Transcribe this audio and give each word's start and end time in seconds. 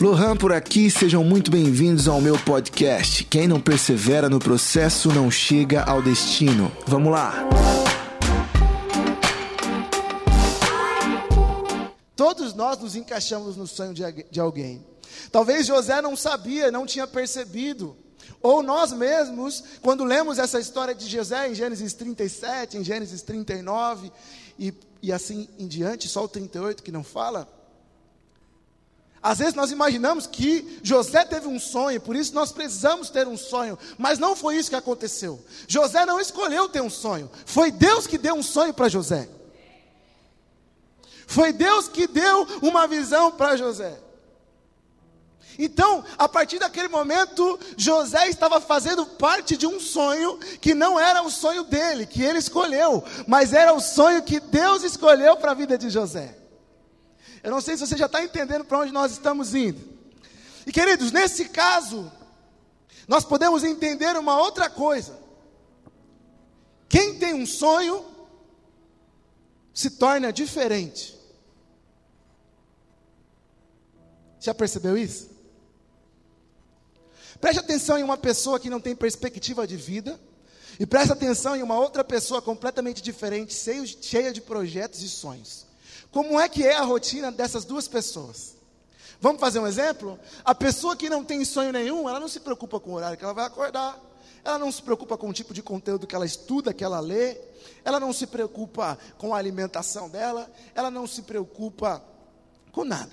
Lohan 0.00 0.34
por 0.34 0.50
aqui, 0.50 0.90
sejam 0.90 1.22
muito 1.22 1.50
bem-vindos 1.50 2.08
ao 2.08 2.22
meu 2.22 2.38
podcast. 2.38 3.22
Quem 3.24 3.46
não 3.46 3.60
persevera 3.60 4.30
no 4.30 4.38
processo 4.38 5.12
não 5.12 5.30
chega 5.30 5.82
ao 5.82 6.00
destino. 6.00 6.72
Vamos 6.86 7.12
lá! 7.12 7.34
Todos 12.16 12.54
nós 12.54 12.78
nos 12.78 12.96
encaixamos 12.96 13.58
no 13.58 13.66
sonho 13.66 13.92
de 13.92 14.40
alguém. 14.40 14.82
Talvez 15.30 15.66
José 15.66 16.00
não 16.00 16.16
sabia, 16.16 16.70
não 16.70 16.86
tinha 16.86 17.06
percebido. 17.06 17.94
Ou 18.40 18.62
nós 18.62 18.94
mesmos, 18.94 19.62
quando 19.82 20.02
lemos 20.02 20.38
essa 20.38 20.58
história 20.58 20.94
de 20.94 21.06
José 21.10 21.50
em 21.50 21.54
Gênesis 21.54 21.92
37, 21.92 22.78
em 22.78 22.82
Gênesis 22.82 23.20
39 23.20 24.10
e, 24.58 24.72
e 25.02 25.12
assim 25.12 25.46
em 25.58 25.68
diante, 25.68 26.08
só 26.08 26.24
o 26.24 26.28
38 26.28 26.82
que 26.82 26.90
não 26.90 27.04
fala. 27.04 27.59
Às 29.22 29.38
vezes 29.38 29.54
nós 29.54 29.70
imaginamos 29.70 30.26
que 30.26 30.80
José 30.82 31.24
teve 31.24 31.46
um 31.46 31.60
sonho, 31.60 32.00
por 32.00 32.16
isso 32.16 32.34
nós 32.34 32.52
precisamos 32.52 33.10
ter 33.10 33.28
um 33.28 33.36
sonho, 33.36 33.78
mas 33.98 34.18
não 34.18 34.34
foi 34.34 34.56
isso 34.56 34.70
que 34.70 34.76
aconteceu. 34.76 35.44
José 35.68 36.06
não 36.06 36.18
escolheu 36.18 36.68
ter 36.68 36.80
um 36.80 36.88
sonho, 36.88 37.30
foi 37.44 37.70
Deus 37.70 38.06
que 38.06 38.16
deu 38.16 38.34
um 38.34 38.42
sonho 38.42 38.72
para 38.72 38.88
José. 38.88 39.28
Foi 41.26 41.52
Deus 41.52 41.86
que 41.86 42.08
deu 42.08 42.44
uma 42.60 42.88
visão 42.88 43.30
para 43.30 43.56
José. 43.56 44.00
Então, 45.56 46.02
a 46.16 46.26
partir 46.26 46.58
daquele 46.58 46.88
momento, 46.88 47.60
José 47.76 48.28
estava 48.28 48.60
fazendo 48.60 49.04
parte 49.04 49.56
de 49.56 49.66
um 49.66 49.78
sonho 49.78 50.38
que 50.60 50.72
não 50.72 50.98
era 50.98 51.22
o 51.22 51.30
sonho 51.30 51.64
dele, 51.64 52.06
que 52.06 52.22
ele 52.22 52.38
escolheu, 52.38 53.04
mas 53.26 53.52
era 53.52 53.74
o 53.74 53.80
sonho 53.80 54.22
que 54.22 54.40
Deus 54.40 54.82
escolheu 54.82 55.36
para 55.36 55.50
a 55.50 55.54
vida 55.54 55.76
de 55.76 55.90
José. 55.90 56.39
Eu 57.42 57.50
não 57.50 57.60
sei 57.60 57.76
se 57.76 57.86
você 57.86 57.96
já 57.96 58.06
está 58.06 58.22
entendendo 58.22 58.64
para 58.64 58.78
onde 58.78 58.92
nós 58.92 59.12
estamos 59.12 59.54
indo. 59.54 59.80
E 60.66 60.72
queridos, 60.72 61.10
nesse 61.10 61.48
caso, 61.48 62.10
nós 63.08 63.24
podemos 63.24 63.64
entender 63.64 64.16
uma 64.16 64.38
outra 64.38 64.68
coisa. 64.68 65.18
Quem 66.88 67.18
tem 67.18 67.34
um 67.34 67.46
sonho 67.46 68.04
se 69.72 69.90
torna 69.90 70.32
diferente. 70.32 71.18
Já 74.38 74.54
percebeu 74.54 74.96
isso? 74.96 75.30
Preste 77.40 77.58
atenção 77.58 77.98
em 77.98 78.02
uma 78.02 78.18
pessoa 78.18 78.60
que 78.60 78.68
não 78.68 78.80
tem 78.80 78.94
perspectiva 78.94 79.66
de 79.66 79.76
vida. 79.76 80.20
E 80.78 80.86
preste 80.86 81.12
atenção 81.12 81.54
em 81.56 81.62
uma 81.62 81.78
outra 81.78 82.02
pessoa 82.02 82.40
completamente 82.40 83.02
diferente, 83.02 83.54
cheia 83.54 84.32
de 84.32 84.40
projetos 84.40 85.02
e 85.02 85.08
sonhos. 85.08 85.66
Como 86.10 86.40
é 86.40 86.48
que 86.48 86.66
é 86.66 86.74
a 86.74 86.82
rotina 86.82 87.30
dessas 87.30 87.64
duas 87.64 87.86
pessoas? 87.86 88.56
Vamos 89.20 89.40
fazer 89.40 89.58
um 89.58 89.66
exemplo? 89.66 90.18
A 90.44 90.54
pessoa 90.54 90.96
que 90.96 91.10
não 91.10 91.24
tem 91.24 91.44
sonho 91.44 91.72
nenhum, 91.72 92.08
ela 92.08 92.18
não 92.18 92.28
se 92.28 92.40
preocupa 92.40 92.80
com 92.80 92.90
o 92.90 92.94
horário 92.94 93.18
que 93.18 93.24
ela 93.24 93.34
vai 93.34 93.44
acordar. 93.44 94.00
Ela 94.42 94.58
não 94.58 94.72
se 94.72 94.82
preocupa 94.82 95.18
com 95.18 95.28
o 95.28 95.32
tipo 95.32 95.52
de 95.52 95.62
conteúdo 95.62 96.06
que 96.06 96.14
ela 96.14 96.24
estuda, 96.24 96.72
que 96.72 96.82
ela 96.82 97.00
lê. 97.00 97.36
Ela 97.84 98.00
não 98.00 98.12
se 98.12 98.26
preocupa 98.26 98.98
com 99.18 99.34
a 99.34 99.38
alimentação 99.38 100.08
dela. 100.08 100.50
Ela 100.74 100.90
não 100.90 101.06
se 101.06 101.22
preocupa 101.22 102.02
com 102.72 102.84
nada. 102.84 103.12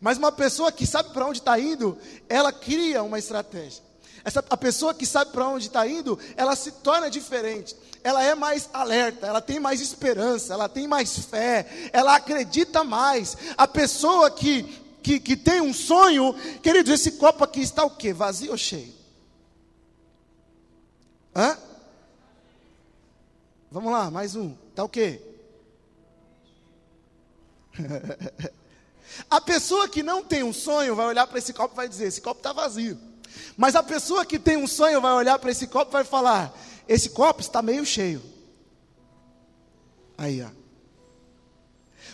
Mas 0.00 0.18
uma 0.18 0.32
pessoa 0.32 0.72
que 0.72 0.84
sabe 0.84 1.10
para 1.12 1.26
onde 1.26 1.38
está 1.38 1.58
indo, 1.58 1.96
ela 2.28 2.52
cria 2.52 3.04
uma 3.04 3.20
estratégia. 3.20 3.84
Essa, 4.24 4.44
a 4.48 4.56
pessoa 4.56 4.94
que 4.94 5.04
sabe 5.04 5.32
para 5.32 5.48
onde 5.48 5.66
está 5.66 5.86
indo, 5.86 6.18
ela 6.36 6.54
se 6.54 6.70
torna 6.70 7.10
diferente. 7.10 7.76
Ela 8.04 8.22
é 8.22 8.34
mais 8.34 8.68
alerta, 8.72 9.26
ela 9.26 9.40
tem 9.40 9.58
mais 9.60 9.80
esperança, 9.80 10.52
ela 10.52 10.68
tem 10.68 10.86
mais 10.86 11.18
fé, 11.18 11.90
ela 11.92 12.16
acredita 12.16 12.84
mais. 12.84 13.36
A 13.56 13.66
pessoa 13.66 14.30
que, 14.30 14.62
que, 15.02 15.20
que 15.20 15.36
tem 15.36 15.60
um 15.60 15.74
sonho, 15.74 16.34
queridos, 16.62 16.92
esse 16.92 17.12
copo 17.12 17.44
aqui 17.44 17.60
está 17.60 17.84
o 17.84 17.90
quê? 17.90 18.12
Vazio 18.12 18.52
ou 18.52 18.58
cheio? 18.58 18.92
Hã? 21.34 21.56
Vamos 23.70 23.90
lá, 23.90 24.10
mais 24.10 24.36
um. 24.36 24.54
Está 24.70 24.84
o 24.84 24.88
quê? 24.88 25.20
A 29.28 29.40
pessoa 29.40 29.88
que 29.88 30.02
não 30.02 30.22
tem 30.22 30.42
um 30.42 30.52
sonho 30.52 30.96
vai 30.96 31.06
olhar 31.06 31.26
para 31.26 31.38
esse 31.38 31.52
copo 31.52 31.74
e 31.74 31.76
vai 31.76 31.88
dizer: 31.88 32.06
esse 32.06 32.20
copo 32.20 32.40
está 32.40 32.52
vazio. 32.52 32.98
Mas 33.56 33.74
a 33.74 33.82
pessoa 33.82 34.24
que 34.24 34.38
tem 34.38 34.56
um 34.56 34.66
sonho 34.66 35.00
vai 35.00 35.12
olhar 35.12 35.38
para 35.38 35.50
esse 35.50 35.66
copo 35.66 35.90
e 35.90 35.94
vai 35.94 36.04
falar: 36.04 36.52
esse 36.88 37.10
copo 37.10 37.40
está 37.40 37.62
meio 37.62 37.84
cheio. 37.84 38.22
Aí, 40.16 40.42
ó. 40.42 40.62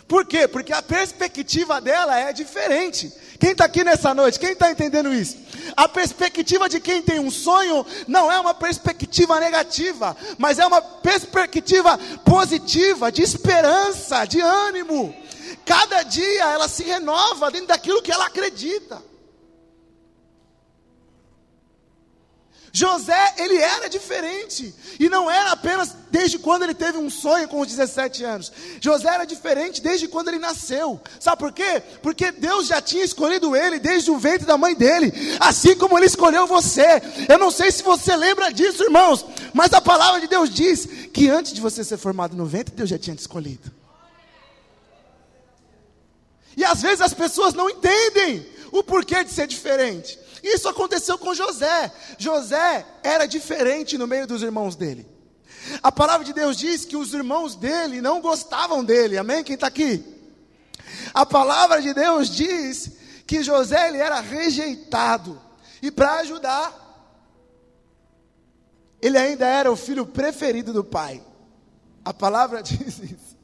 Por 0.07 0.25
quê? 0.25 0.47
Porque 0.47 0.73
a 0.73 0.81
perspectiva 0.81 1.79
dela 1.79 2.19
é 2.19 2.33
diferente. 2.33 3.13
Quem 3.39 3.51
está 3.51 3.65
aqui 3.65 3.83
nessa 3.83 4.11
noite? 4.11 4.39
Quem 4.39 4.53
está 4.53 4.71
entendendo 4.71 5.13
isso? 5.13 5.37
A 5.77 5.87
perspectiva 5.87 6.67
de 6.67 6.79
quem 6.79 7.01
tem 7.01 7.19
um 7.19 7.29
sonho 7.29 7.85
não 8.07 8.31
é 8.31 8.39
uma 8.39 8.55
perspectiva 8.55 9.39
negativa, 9.39 10.17
mas 10.39 10.57
é 10.57 10.65
uma 10.65 10.81
perspectiva 10.81 11.95
positiva, 12.25 13.11
de 13.11 13.21
esperança, 13.21 14.25
de 14.25 14.41
ânimo. 14.41 15.15
Cada 15.63 16.01
dia 16.01 16.45
ela 16.45 16.67
se 16.67 16.83
renova 16.83 17.51
dentro 17.51 17.67
daquilo 17.67 18.01
que 18.01 18.11
ela 18.11 18.25
acredita. 18.25 19.03
José, 22.71 23.33
ele 23.37 23.57
era 23.57 23.89
diferente, 23.89 24.73
e 24.99 25.09
não 25.09 25.29
era 25.29 25.51
apenas 25.51 25.95
desde 26.11 26.37
quando 26.37 26.63
ele 26.63 26.73
teve 26.73 26.97
um 26.97 27.09
sonho 27.09 27.47
com 27.47 27.59
os 27.59 27.67
17 27.67 28.23
anos. 28.23 28.51
José 28.79 29.07
era 29.09 29.25
diferente 29.25 29.81
desde 29.81 30.07
quando 30.07 30.27
ele 30.27 30.39
nasceu. 30.39 30.99
Sabe 31.19 31.39
por 31.39 31.51
quê? 31.51 31.81
Porque 32.01 32.31
Deus 32.31 32.67
já 32.67 32.81
tinha 32.81 33.03
escolhido 33.03 33.55
ele 33.55 33.79
desde 33.79 34.11
o 34.11 34.17
ventre 34.17 34.45
da 34.45 34.57
mãe 34.57 34.75
dele, 34.75 35.11
assim 35.39 35.75
como 35.75 35.97
ele 35.97 36.05
escolheu 36.05 36.45
você. 36.45 37.01
Eu 37.27 37.37
não 37.37 37.51
sei 37.51 37.71
se 37.71 37.83
você 37.83 38.15
lembra 38.15 38.51
disso, 38.51 38.83
irmãos, 38.83 39.25
mas 39.53 39.73
a 39.73 39.81
palavra 39.81 40.19
de 40.19 40.27
Deus 40.27 40.49
diz 40.49 40.85
que 41.13 41.29
antes 41.29 41.53
de 41.53 41.61
você 41.61 41.83
ser 41.83 41.97
formado 41.97 42.35
no 42.35 42.45
ventre, 42.45 42.75
Deus 42.75 42.89
já 42.89 42.97
tinha 42.97 43.15
te 43.15 43.19
escolhido. 43.19 43.71
E 46.55 46.63
às 46.63 46.81
vezes 46.81 47.01
as 47.01 47.13
pessoas 47.13 47.53
não 47.53 47.69
entendem 47.69 48.45
o 48.71 48.83
porquê 48.83 49.23
de 49.23 49.31
ser 49.31 49.47
diferente. 49.47 50.19
Isso 50.43 50.67
aconteceu 50.69 51.17
com 51.17 51.33
José. 51.33 51.91
José 52.17 52.85
era 53.03 53.25
diferente 53.25 53.97
no 53.97 54.07
meio 54.07 54.25
dos 54.25 54.41
irmãos 54.41 54.75
dele. 54.75 55.07
A 55.83 55.91
palavra 55.91 56.25
de 56.25 56.33
Deus 56.33 56.57
diz 56.57 56.85
que 56.85 56.95
os 56.95 57.13
irmãos 57.13 57.55
dele 57.55 58.01
não 58.01 58.21
gostavam 58.21 58.83
dele. 58.83 59.17
Amém? 59.17 59.43
Quem 59.43 59.55
está 59.55 59.67
aqui? 59.67 60.03
A 61.13 61.25
palavra 61.25 61.81
de 61.81 61.93
Deus 61.93 62.29
diz 62.29 62.91
que 63.27 63.43
José 63.43 63.89
ele 63.89 63.97
era 63.97 64.19
rejeitado. 64.19 65.39
E 65.81 65.91
para 65.91 66.15
ajudar, 66.15 66.89
ele 69.01 69.17
ainda 69.17 69.45
era 69.45 69.71
o 69.71 69.75
filho 69.75 70.05
preferido 70.05 70.73
do 70.73 70.83
pai. 70.83 71.23
A 72.03 72.13
palavra 72.13 72.61
diz 72.63 72.99
isso. 72.99 73.37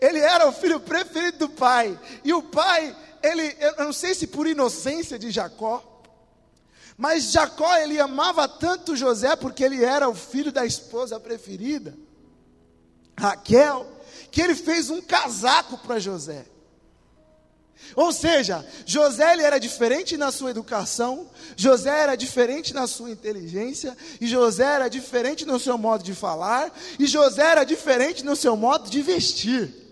Ele 0.00 0.18
era 0.18 0.48
o 0.48 0.52
filho 0.52 0.80
preferido 0.80 1.38
do 1.38 1.48
pai. 1.50 1.98
E 2.24 2.32
o 2.32 2.42
pai, 2.42 2.96
ele, 3.22 3.56
eu 3.60 3.84
não 3.84 3.92
sei 3.92 4.14
se 4.14 4.26
por 4.26 4.46
inocência 4.46 5.18
de 5.18 5.30
Jacó, 5.30 6.02
mas 6.96 7.30
Jacó 7.32 7.76
ele 7.76 7.98
amava 7.98 8.46
tanto 8.46 8.96
José 8.96 9.34
porque 9.36 9.64
ele 9.64 9.84
era 9.84 10.08
o 10.08 10.14
filho 10.14 10.52
da 10.52 10.66
esposa 10.66 11.18
preferida, 11.18 11.96
Raquel, 13.18 13.86
que 14.30 14.40
ele 14.40 14.54
fez 14.54 14.90
um 14.90 15.00
casaco 15.00 15.78
para 15.78 15.98
José. 15.98 16.44
Ou 17.96 18.12
seja, 18.12 18.64
José 18.86 19.32
ele 19.32 19.42
era 19.42 19.58
diferente 19.58 20.16
na 20.16 20.30
sua 20.30 20.50
educação, 20.50 21.28
José 21.56 21.90
era 21.90 22.14
diferente 22.14 22.72
na 22.72 22.86
sua 22.86 23.10
inteligência, 23.10 23.96
e 24.20 24.26
José 24.26 24.64
era 24.64 24.88
diferente 24.88 25.44
no 25.44 25.58
seu 25.58 25.76
modo 25.76 26.04
de 26.04 26.14
falar, 26.14 26.72
e 26.98 27.06
José 27.06 27.42
era 27.42 27.64
diferente 27.64 28.24
no 28.24 28.36
seu 28.36 28.56
modo 28.56 28.88
de 28.88 29.02
vestir. 29.02 29.89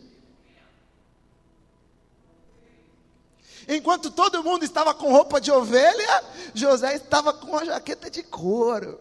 Enquanto 3.68 4.10
todo 4.10 4.42
mundo 4.42 4.64
estava 4.64 4.94
com 4.94 5.12
roupa 5.12 5.38
de 5.38 5.52
ovelha, 5.52 6.24
José 6.54 6.94
estava 6.94 7.34
com 7.34 7.48
uma 7.48 7.66
jaqueta 7.66 8.10
de 8.10 8.22
couro. 8.22 8.98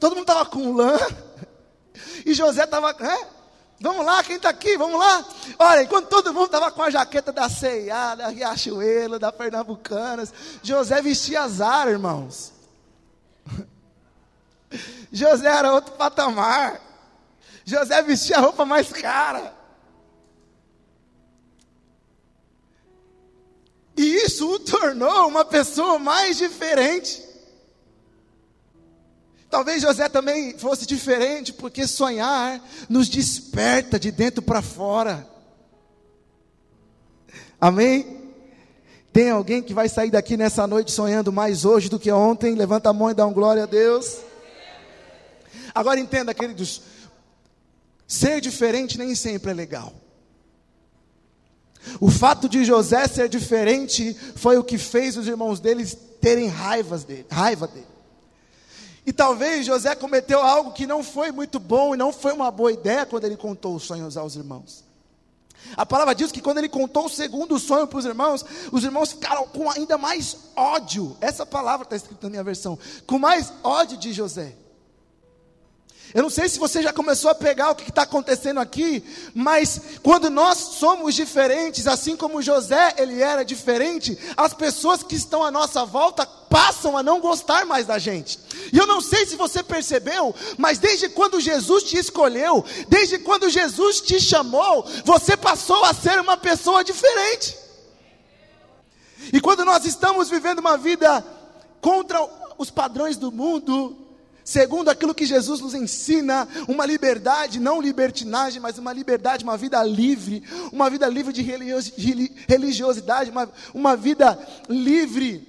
Todo 0.00 0.16
mundo 0.16 0.22
estava 0.22 0.44
com 0.44 0.72
lã. 0.72 0.98
E 2.26 2.34
José 2.34 2.64
estava. 2.64 2.90
É? 2.90 3.26
Vamos 3.80 4.04
lá, 4.04 4.22
quem 4.24 4.34
está 4.34 4.48
aqui? 4.48 4.76
Vamos 4.76 4.98
lá. 4.98 5.24
Olha, 5.60 5.82
enquanto 5.82 6.08
todo 6.08 6.34
mundo 6.34 6.46
estava 6.46 6.72
com 6.72 6.82
a 6.82 6.90
jaqueta 6.90 7.32
da 7.32 7.48
C&A, 7.48 8.16
da 8.16 8.28
Riachuelo, 8.28 9.18
da 9.18 9.30
Pernambucanas, 9.30 10.34
José 10.60 11.00
vestia 11.00 11.42
azar, 11.42 11.88
irmãos. 11.88 12.52
José 15.12 15.48
era 15.48 15.72
outro 15.72 15.92
patamar. 15.92 16.80
José 17.64 18.02
vestia 18.02 18.38
a 18.38 18.40
roupa 18.40 18.66
mais 18.66 18.90
cara. 18.90 19.59
E 24.00 24.24
isso 24.24 24.50
o 24.50 24.58
tornou 24.58 25.28
uma 25.28 25.44
pessoa 25.44 25.98
mais 25.98 26.38
diferente. 26.38 27.22
Talvez 29.50 29.82
José 29.82 30.08
também 30.08 30.56
fosse 30.56 30.86
diferente, 30.86 31.52
porque 31.52 31.86
sonhar 31.86 32.66
nos 32.88 33.10
desperta 33.10 34.00
de 34.00 34.10
dentro 34.10 34.40
para 34.40 34.62
fora. 34.62 35.28
Amém? 37.60 38.32
Tem 39.12 39.28
alguém 39.28 39.62
que 39.62 39.74
vai 39.74 39.86
sair 39.86 40.10
daqui 40.10 40.34
nessa 40.34 40.66
noite 40.66 40.90
sonhando 40.90 41.30
mais 41.30 41.66
hoje 41.66 41.90
do 41.90 42.00
que 42.00 42.10
ontem? 42.10 42.54
Levanta 42.54 42.88
a 42.88 42.94
mão 42.94 43.10
e 43.10 43.14
dá 43.14 43.26
um 43.26 43.34
glória 43.34 43.64
a 43.64 43.66
Deus. 43.66 44.16
Agora 45.74 46.00
entenda, 46.00 46.32
queridos, 46.32 46.80
ser 48.08 48.40
diferente 48.40 48.96
nem 48.96 49.14
sempre 49.14 49.50
é 49.50 49.54
legal. 49.54 49.92
O 52.00 52.10
fato 52.10 52.48
de 52.48 52.64
José 52.64 53.06
ser 53.08 53.28
diferente 53.28 54.14
foi 54.36 54.58
o 54.58 54.64
que 54.64 54.78
fez 54.78 55.16
os 55.16 55.26
irmãos 55.26 55.60
deles 55.60 55.96
terem 56.20 56.48
raivas 56.48 57.04
dele, 57.04 57.26
raiva 57.30 57.66
dele. 57.66 57.86
E 59.06 59.12
talvez 59.12 59.66
José 59.66 59.94
cometeu 59.94 60.40
algo 60.40 60.72
que 60.72 60.86
não 60.86 61.02
foi 61.02 61.32
muito 61.32 61.58
bom 61.58 61.94
e 61.94 61.98
não 61.98 62.12
foi 62.12 62.32
uma 62.32 62.50
boa 62.50 62.70
ideia 62.70 63.06
quando 63.06 63.24
ele 63.24 63.36
contou 63.36 63.74
os 63.74 63.84
sonhos 63.84 64.16
aos 64.16 64.36
irmãos. 64.36 64.84
A 65.76 65.84
palavra 65.84 66.14
diz 66.14 66.32
que 66.32 66.40
quando 66.40 66.58
ele 66.58 66.68
contou 66.68 67.06
o 67.06 67.10
segundo 67.10 67.58
sonho 67.58 67.86
para 67.86 67.98
os 67.98 68.04
irmãos, 68.04 68.44
os 68.72 68.82
irmãos 68.82 69.12
ficaram 69.12 69.46
com 69.46 69.70
ainda 69.70 69.96
mais 69.98 70.36
ódio. 70.56 71.16
Essa 71.20 71.44
palavra 71.44 71.84
está 71.84 71.96
escrita 71.96 72.26
na 72.26 72.30
minha 72.30 72.44
versão: 72.44 72.78
com 73.06 73.18
mais 73.18 73.52
ódio 73.62 73.96
de 73.96 74.12
José. 74.12 74.54
Eu 76.12 76.22
não 76.22 76.30
sei 76.30 76.48
se 76.48 76.58
você 76.58 76.82
já 76.82 76.92
começou 76.92 77.30
a 77.30 77.34
pegar 77.34 77.70
o 77.70 77.74
que 77.74 77.88
está 77.88 78.02
acontecendo 78.02 78.58
aqui, 78.58 79.04
mas 79.32 79.80
quando 80.02 80.28
nós 80.28 80.58
somos 80.58 81.14
diferentes, 81.14 81.86
assim 81.86 82.16
como 82.16 82.42
José 82.42 82.94
ele 82.98 83.22
era 83.22 83.44
diferente, 83.44 84.18
as 84.36 84.52
pessoas 84.52 85.04
que 85.04 85.14
estão 85.14 85.44
à 85.44 85.50
nossa 85.52 85.84
volta 85.84 86.26
passam 86.26 86.96
a 86.96 87.02
não 87.02 87.20
gostar 87.20 87.64
mais 87.64 87.86
da 87.86 87.96
gente. 87.96 88.40
E 88.72 88.78
eu 88.78 88.86
não 88.86 89.00
sei 89.00 89.24
se 89.24 89.36
você 89.36 89.62
percebeu, 89.62 90.34
mas 90.58 90.78
desde 90.78 91.08
quando 91.08 91.40
Jesus 91.40 91.84
te 91.84 91.96
escolheu, 91.96 92.64
desde 92.88 93.18
quando 93.18 93.48
Jesus 93.48 94.00
te 94.00 94.20
chamou, 94.20 94.84
você 95.04 95.36
passou 95.36 95.84
a 95.84 95.94
ser 95.94 96.18
uma 96.18 96.36
pessoa 96.36 96.82
diferente. 96.82 97.56
E 99.32 99.40
quando 99.40 99.64
nós 99.64 99.84
estamos 99.84 100.28
vivendo 100.28 100.58
uma 100.58 100.76
vida 100.76 101.24
contra 101.80 102.18
os 102.58 102.68
padrões 102.68 103.16
do 103.16 103.30
mundo, 103.30 103.96
segundo 104.50 104.88
aquilo 104.88 105.14
que 105.14 105.24
Jesus 105.24 105.60
nos 105.60 105.74
ensina, 105.74 106.48
uma 106.66 106.84
liberdade, 106.84 107.60
não 107.60 107.80
libertinagem, 107.80 108.60
mas 108.60 108.78
uma 108.78 108.92
liberdade, 108.92 109.44
uma 109.44 109.56
vida 109.56 109.80
livre, 109.84 110.42
uma 110.72 110.90
vida 110.90 111.06
livre 111.06 111.32
de 111.32 111.40
religiosidade, 112.48 113.30
uma, 113.30 113.48
uma 113.72 113.96
vida 113.96 114.36
livre 114.68 115.46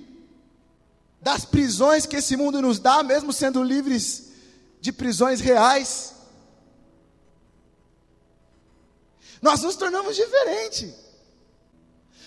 das 1.20 1.46
prisões 1.46 2.06
que 2.06 2.18
esse 2.18 2.38
mundo 2.38 2.62
nos 2.62 2.78
dá, 2.78 3.02
mesmo 3.02 3.34
sendo 3.34 3.64
livres 3.64 4.34
de 4.80 4.92
prisões 4.92 5.40
reais. 5.40 6.14
Nós 9.42 9.64
nos 9.64 9.76
tornamos 9.76 10.16
diferentes. 10.16 10.94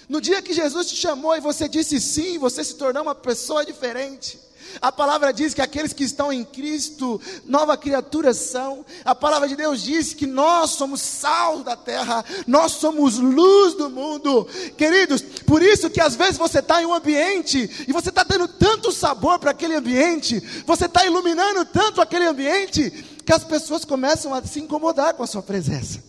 No 0.08 0.20
dia 0.20 0.42
que 0.42 0.52
Jesus 0.52 0.88
te 0.88 0.96
chamou 0.96 1.34
e 1.36 1.40
você 1.40 1.68
disse 1.68 2.00
sim, 2.00 2.38
você 2.38 2.62
se 2.62 2.74
tornou 2.74 3.02
uma 3.02 3.14
pessoa 3.14 3.64
diferente. 3.64 4.38
A 4.80 4.90
palavra 4.90 5.32
diz 5.32 5.54
que 5.54 5.62
aqueles 5.62 5.92
que 5.92 6.04
estão 6.04 6.32
em 6.32 6.44
Cristo, 6.44 7.20
nova 7.44 7.76
criatura 7.76 8.34
são. 8.34 8.84
A 9.04 9.14
palavra 9.14 9.48
de 9.48 9.56
Deus 9.56 9.82
diz 9.82 10.12
que 10.12 10.26
nós 10.26 10.70
somos 10.70 11.00
sal 11.00 11.62
da 11.62 11.76
terra, 11.76 12.24
nós 12.46 12.72
somos 12.72 13.18
luz 13.18 13.74
do 13.74 13.88
mundo. 13.88 14.46
Queridos, 14.76 15.22
por 15.22 15.62
isso 15.62 15.90
que 15.90 16.00
às 16.00 16.16
vezes 16.16 16.36
você 16.36 16.58
está 16.58 16.82
em 16.82 16.86
um 16.86 16.94
ambiente 16.94 17.86
e 17.86 17.92
você 17.92 18.08
está 18.08 18.24
dando 18.24 18.48
tanto 18.48 18.92
sabor 18.92 19.38
para 19.38 19.52
aquele 19.52 19.74
ambiente, 19.74 20.40
você 20.66 20.86
está 20.86 21.04
iluminando 21.06 21.64
tanto 21.64 22.00
aquele 22.00 22.26
ambiente, 22.26 22.90
que 23.24 23.32
as 23.32 23.44
pessoas 23.44 23.84
começam 23.84 24.34
a 24.34 24.42
se 24.42 24.60
incomodar 24.60 25.14
com 25.14 25.22
a 25.22 25.26
sua 25.26 25.42
presença. 25.42 26.02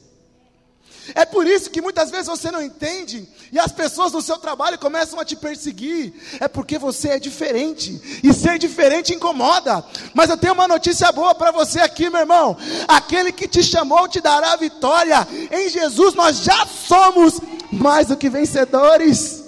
É 1.13 1.25
por 1.25 1.45
isso 1.45 1.69
que 1.69 1.81
muitas 1.81 2.09
vezes 2.09 2.27
você 2.27 2.49
não 2.49 2.61
entende 2.61 3.27
e 3.51 3.59
as 3.59 3.71
pessoas 3.71 4.11
no 4.13 4.21
seu 4.21 4.37
trabalho 4.37 4.79
começam 4.79 5.19
a 5.19 5.25
te 5.25 5.35
perseguir. 5.35 6.13
É 6.39 6.47
porque 6.47 6.77
você 6.77 7.09
é 7.09 7.19
diferente 7.19 8.19
e 8.23 8.33
ser 8.33 8.57
diferente 8.57 9.13
incomoda. 9.13 9.83
Mas 10.13 10.29
eu 10.29 10.37
tenho 10.37 10.53
uma 10.53 10.67
notícia 10.67 11.11
boa 11.11 11.35
para 11.35 11.51
você 11.51 11.79
aqui, 11.79 12.09
meu 12.09 12.21
irmão. 12.21 12.57
Aquele 12.87 13.31
que 13.31 13.47
te 13.47 13.61
chamou 13.61 14.07
te 14.07 14.21
dará 14.21 14.53
a 14.53 14.57
vitória. 14.57 15.27
Em 15.51 15.69
Jesus 15.69 16.15
nós 16.15 16.37
já 16.37 16.65
somos 16.65 17.39
mais 17.71 18.07
do 18.07 18.17
que 18.17 18.29
vencedores. 18.29 19.43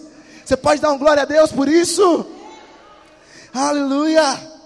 Você 0.46 0.56
pode 0.56 0.82
dar 0.82 0.92
um 0.92 0.98
glória 0.98 1.24
a 1.24 1.26
Deus 1.26 1.52
por 1.52 1.68
isso? 1.68 2.26
Aleluia! 3.54 4.57